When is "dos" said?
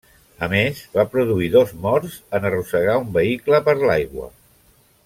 1.57-1.75